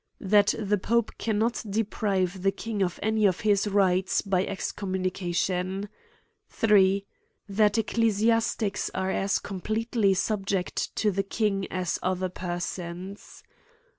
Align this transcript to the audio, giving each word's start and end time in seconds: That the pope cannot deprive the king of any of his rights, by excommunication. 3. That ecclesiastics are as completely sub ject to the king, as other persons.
That 0.19 0.55
the 0.57 0.79
pope 0.79 1.11
cannot 1.19 1.63
deprive 1.69 2.41
the 2.41 2.49
king 2.51 2.81
of 2.81 2.99
any 3.03 3.27
of 3.27 3.41
his 3.41 3.67
rights, 3.67 4.23
by 4.23 4.43
excommunication. 4.47 5.89
3. 6.49 7.05
That 7.47 7.77
ecclesiastics 7.77 8.89
are 8.95 9.11
as 9.11 9.37
completely 9.37 10.15
sub 10.15 10.47
ject 10.47 10.95
to 10.95 11.11
the 11.11 11.21
king, 11.21 11.67
as 11.71 11.99
other 12.01 12.29
persons. 12.29 13.43